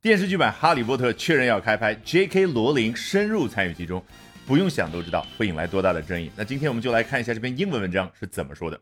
[0.00, 2.46] 电视剧版《哈利波特》确认要开拍，J.K.
[2.46, 4.00] 罗琳深入参与其中，
[4.46, 6.30] 不用想都知道会引来多大的争议。
[6.36, 8.80] 那今天我们就来看一下这篇英文文章是怎么说的。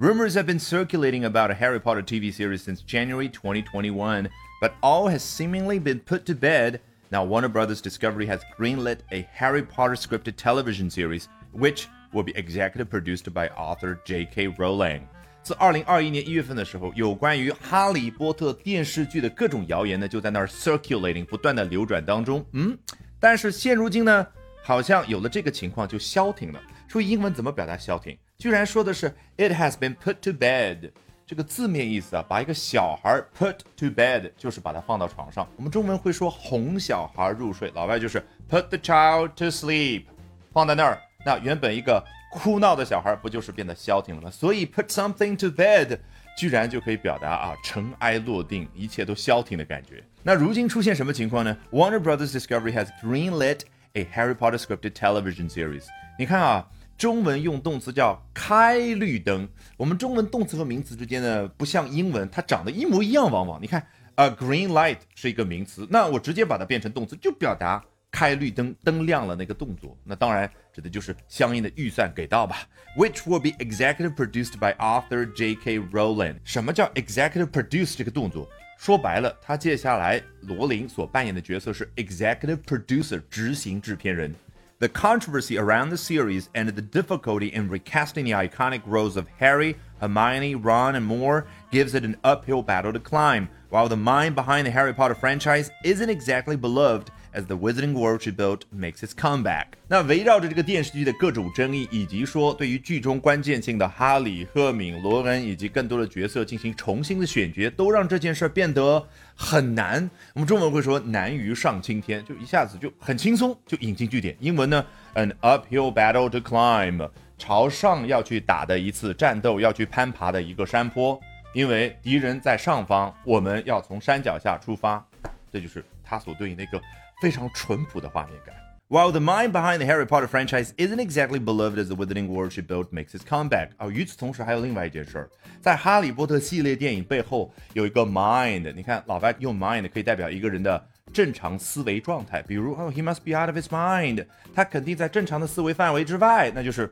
[0.00, 4.28] Rumors have been circulating about a Harry Potter TV series since January 2021,
[4.60, 6.80] but all has seemingly been put to bed.
[7.10, 12.32] Now, Warner Brothers Discovery has greenlit a Harry Potter scripted television series, which will be
[12.34, 14.48] executive produced by author J.K.
[14.58, 15.06] Rowling.
[15.46, 22.44] 自二零二一年一月份的时候，有关于《哈利波特》电视剧的各种谣言呢，就在那儿 circulating，不断的流转当中。
[22.50, 22.76] 嗯，
[23.20, 24.26] 但是现如今呢，
[24.64, 26.60] 好像有了这个情况就消停了。
[26.88, 28.18] 说英文怎么表达消停？
[28.36, 29.06] 居然说的是
[29.36, 30.90] it has been put to bed。
[31.24, 35.48] 这个字面意思啊，把一个小孩 put to bed 就是把他放到床上。
[35.54, 38.20] 我们中文会说哄小孩入睡，老外就是
[38.50, 40.06] put the child to sleep，
[40.52, 41.00] 放在那儿。
[41.26, 44.30] 那原本一个哭闹的小孩不就是变得消停了吗？
[44.30, 45.98] 所以 put something to bed
[46.38, 50.04] 居然就可以表达啊尘埃落定，一切都消停的感觉。
[50.22, 53.62] 那如今出现什么情况呢？Warner Brothers Discovery has greenlit
[53.94, 55.86] a Harry Potter scripted television series。
[56.16, 59.48] 你看啊，中文用动词叫开绿灯。
[59.76, 63.28] 我们中文动词和名词之间呢，不像英文，它长得一模一样。
[63.28, 63.84] 往往你看
[64.14, 67.82] ，a green light 是一个名词，那我直接把它变成动词，就表达。
[68.15, 72.67] 开绿灯，灯亮了那个动作，那当然指的就是相应的预算给到吧。
[72.97, 75.79] Which will be executive produced by author J.K.
[75.79, 76.35] Rowling。
[76.43, 78.49] 什么叫 executive produce 这个动作？
[78.77, 84.33] 说白了，他接下来罗琳所扮演的角色是 executive producer，执行制片人。
[84.79, 90.55] The controversy around the series and the difficulty in recasting the iconic roles of Harry, Hermione,
[90.55, 93.47] Ron, and more gives it an uphill battle to climb.
[93.69, 98.22] While the mind behind the Harry Potter franchise isn't exactly beloved, As the Wizarding World
[98.22, 110.08] she built makes its comeback，那围绕着这个电视剧的各种争议，以及说对于剧中关键性的哈利、赫敏、罗恩以及更多的角色进行重新的选角，都让这件事变得很难。
[110.32, 114.34] 我们中文会说难于上青天，就一下子就很轻松就引进句点。
[114.40, 117.06] 英文呢，an uphill battle to climb，
[117.36, 121.20] 朝上要去打的一次战斗，要去攀爬的一个山坡，
[121.52, 125.06] 因为敌人在上方，我们要从山脚下出发，
[125.52, 126.80] 这就是它所对应的一个。
[127.20, 128.54] 非常淳朴的画面感。
[128.88, 132.62] While the mind behind the Harry Potter franchise isn't exactly beloved as the Wizarding World she
[132.62, 138.72] built makes its comeback，啊，与此同时还有另外一件事儿，在哈利波特系列电影背后有一个 mind。
[138.74, 146.88] 你看，老外用 mind 可以代表一个人的正常思维状态，比如哦，he must be out of his mind，他肯定在正常的思维范围之外，那就是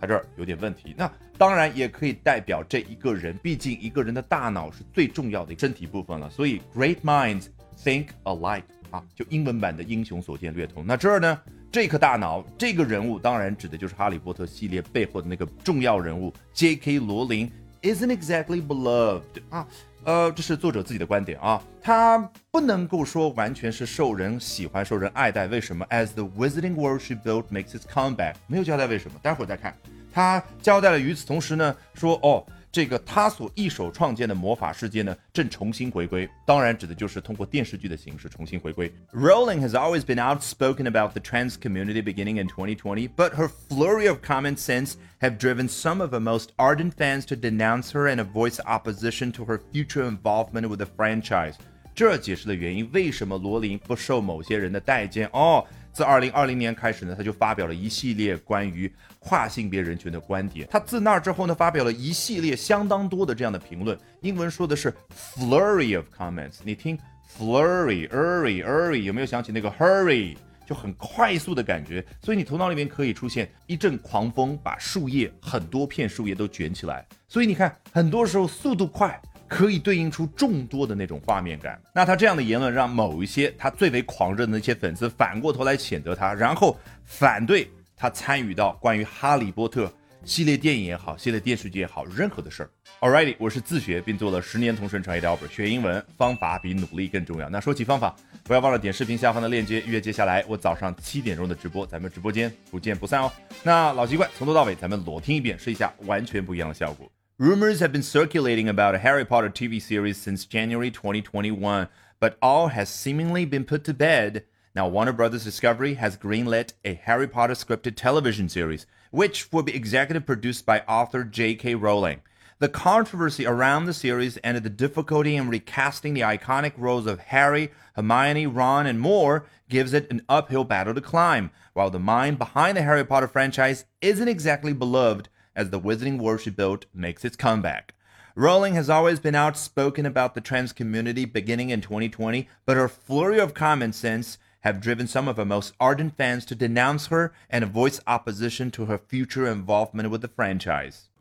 [0.00, 0.94] 他这儿有点问题。
[0.96, 7.46] 那当然也可以代表这一个人，毕竟一个人的大脑是最重要的身体部分了，所以 great minds
[7.82, 8.62] think alike。
[8.96, 10.86] 啊，就英文版的英雄所见略同。
[10.86, 11.38] 那这儿呢，
[11.70, 16.98] 这颗大脑，这个人物当然指的就是《哈利波特》系列背后的那个重要人物 J.K.
[17.00, 17.50] 罗琳。
[17.82, 19.20] Isn't exactly beloved
[19.50, 19.66] 啊，
[20.04, 22.18] 呃，这是作者自己的观点啊，他
[22.50, 25.46] 不能够说完全是受人喜欢、受人爱戴。
[25.46, 29.76] 为什么？As the Wizarding World she built makes its comeback，没有交代为什么，待会儿再看。
[30.12, 32.44] 他交代了，与此同时呢，说哦。
[32.75, 38.89] 这个他所一手创建的魔法世界呢，正重新回归，当然指的就是通过电视剧的形式重新回归。
[39.11, 44.19] Rowling has always been outspoken about the trans community beginning in 2020, but her flurry of
[44.21, 48.59] comments since have driven some of her most ardent fans to denounce her and voice
[48.65, 51.55] opposition to her future involvement with the franchise.
[51.93, 55.65] 这解释了原因，为什么罗琳不受某些人的待见哦。
[55.96, 60.68] 自二零二零年开始呢，他就发表了一系列关于跨性别人群的观点。
[60.70, 63.98] 他自那之后呢，发表了一系列相当多的这样的评论。
[64.20, 66.56] 英文说的是 flurry of comments。
[66.64, 66.98] 你听
[67.38, 70.36] flurry，hurry，hurry，有没有想起那个 hurry，
[70.66, 72.04] 就很快速的感觉？
[72.20, 77.06] 所以你头脑里面可以出现一阵狂风，把树叶很多片树叶都卷起来。
[77.26, 79.18] 所以你看，很多时候速度快。
[79.48, 81.80] 可以对应出众多的那种画面感。
[81.94, 89.92] 那他这样的言论让某一些他最为狂热的那些粉丝反过头来谴责他，然后反对他参与到关于哈利波特
[90.24, 92.70] 系列电影也好、系列电视剧也好任何的事儿。
[93.00, 97.48] Alrighty，我是自学并做了十年同声传译的 Albert，学英文方法比努力更重要。
[97.48, 103.30] 那说起方法，不要忘了点视频下方的链接预，约接下来我早上七点钟的直播，咱们直播间不见不散哦。
[103.62, 107.10] 那老习惯，从头到尾咱们裸听一遍，试一下完全不一样的效果。
[107.38, 111.86] Rumors have been circulating about a Harry Potter TV series since January 2021,
[112.18, 114.46] but all has seemingly been put to bed.
[114.74, 119.76] Now, Warner Brothers Discovery has greenlit a Harry Potter scripted television series, which will be
[119.76, 121.74] executive produced by author J.K.
[121.74, 122.22] Rowling.
[122.58, 127.70] The controversy around the series and the difficulty in recasting the iconic roles of Harry,
[127.96, 132.78] Hermione, Ron, and more gives it an uphill battle to climb, while the mind behind
[132.78, 137.94] the Harry Potter franchise isn't exactly beloved as the Wizarding she built makes its comeback.
[138.36, 143.40] Rowling has always been outspoken about the trans community beginning in 2020, but her flurry
[143.40, 147.64] of comments since have driven some of her most ardent fans to denounce her and
[147.64, 151.08] voice opposition to her future involvement with the franchise.